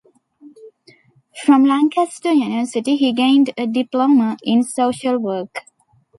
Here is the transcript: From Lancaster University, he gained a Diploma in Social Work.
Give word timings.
From 1.45 1.63
Lancaster 1.63 2.31
University, 2.31 2.95
he 2.97 3.13
gained 3.13 3.53
a 3.55 3.67
Diploma 3.67 4.35
in 4.41 4.63
Social 4.63 5.19
Work. 5.19 5.59